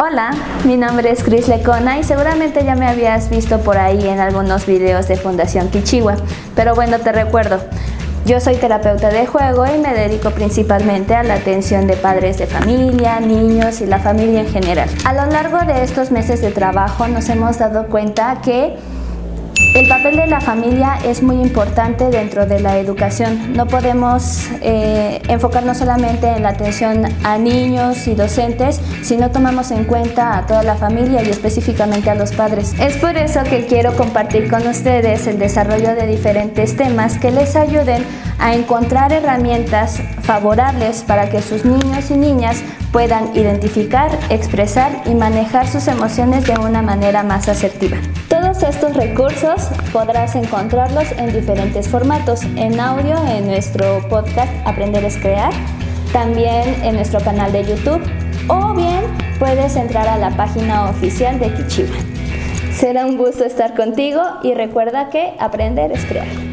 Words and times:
Hola, 0.00 0.30
mi 0.64 0.76
nombre 0.76 1.10
es 1.10 1.24
Chris 1.24 1.48
Lecona 1.48 1.98
y 1.98 2.04
seguramente 2.04 2.64
ya 2.64 2.76
me 2.76 2.86
habías 2.86 3.28
visto 3.30 3.58
por 3.58 3.78
ahí 3.78 4.06
en 4.06 4.20
algunos 4.20 4.64
videos 4.64 5.08
de 5.08 5.16
Fundación 5.16 5.70
Kichiwa, 5.70 6.14
pero 6.54 6.76
bueno, 6.76 7.00
te 7.00 7.10
recuerdo. 7.10 7.58
Yo 8.24 8.38
soy 8.38 8.54
terapeuta 8.54 9.08
de 9.08 9.26
juego 9.26 9.66
y 9.66 9.76
me 9.78 9.92
dedico 9.92 10.30
principalmente 10.30 11.16
a 11.16 11.24
la 11.24 11.34
atención 11.34 11.88
de 11.88 11.96
padres 11.96 12.38
de 12.38 12.46
familia, 12.46 13.18
niños 13.18 13.80
y 13.80 13.86
la 13.86 13.98
familia 13.98 14.42
en 14.42 14.48
general. 14.48 14.88
A 15.04 15.14
lo 15.14 15.26
largo 15.32 15.58
de 15.66 15.82
estos 15.82 16.12
meses 16.12 16.42
de 16.42 16.52
trabajo 16.52 17.08
nos 17.08 17.28
hemos 17.28 17.58
dado 17.58 17.88
cuenta 17.88 18.40
que 18.40 18.76
el 19.74 19.88
papel 19.88 20.16
de 20.16 20.26
la 20.26 20.40
familia 20.40 20.98
es 21.04 21.22
muy 21.22 21.36
importante 21.36 22.10
dentro 22.10 22.46
de 22.46 22.60
la 22.60 22.78
educación. 22.78 23.52
No 23.54 23.66
podemos 23.66 24.48
eh, 24.62 25.20
enfocarnos 25.28 25.78
solamente 25.78 26.28
en 26.28 26.42
la 26.42 26.50
atención 26.50 27.04
a 27.24 27.38
niños 27.38 28.06
y 28.06 28.14
docentes 28.14 28.80
si 29.02 29.16
no 29.16 29.30
tomamos 29.30 29.70
en 29.70 29.84
cuenta 29.84 30.38
a 30.38 30.46
toda 30.46 30.62
la 30.62 30.76
familia 30.76 31.22
y 31.22 31.28
específicamente 31.28 32.10
a 32.10 32.14
los 32.14 32.32
padres. 32.32 32.74
Es 32.80 32.96
por 32.96 33.16
eso 33.16 33.42
que 33.44 33.66
quiero 33.66 33.94
compartir 33.94 34.50
con 34.50 34.66
ustedes 34.66 35.26
el 35.26 35.38
desarrollo 35.38 35.94
de 35.94 36.06
diferentes 36.06 36.76
temas 36.76 37.18
que 37.18 37.30
les 37.30 37.54
ayuden 37.56 38.04
a 38.38 38.54
encontrar 38.54 39.12
herramientas 39.12 40.00
favorables 40.22 41.02
para 41.02 41.28
que 41.28 41.42
sus 41.42 41.64
niños 41.64 42.10
y 42.10 42.16
niñas 42.16 42.62
puedan 42.92 43.36
identificar, 43.36 44.10
expresar 44.30 45.02
y 45.06 45.14
manejar 45.14 45.66
sus 45.68 45.88
emociones 45.88 46.46
de 46.46 46.58
una 46.58 46.82
manera 46.82 47.22
más 47.22 47.48
asertiva. 47.48 47.98
Todos 48.28 48.62
estos 48.62 48.94
recursos 48.94 49.68
podrás 49.92 50.34
encontrarlos 50.36 51.10
en 51.12 51.32
diferentes 51.32 51.88
formatos, 51.88 52.42
en 52.56 52.78
audio 52.80 53.16
en 53.26 53.46
nuestro 53.46 54.06
podcast 54.08 54.52
Aprender 54.66 55.04
es 55.04 55.16
Crear, 55.16 55.52
también 56.12 56.82
en 56.82 56.94
nuestro 56.94 57.20
canal 57.20 57.52
de 57.52 57.64
YouTube 57.64 58.02
o 58.48 58.74
bien 58.74 59.02
puedes 59.38 59.76
entrar 59.76 60.08
a 60.08 60.16
la 60.16 60.30
página 60.30 60.88
oficial 60.88 61.38
de 61.38 61.52
Kichiwa. 61.52 61.96
Será 62.72 63.06
un 63.06 63.16
gusto 63.16 63.44
estar 63.44 63.74
contigo 63.74 64.22
y 64.42 64.54
recuerda 64.54 65.10
que 65.10 65.34
aprender 65.38 65.92
es 65.92 66.04
crear. 66.04 66.47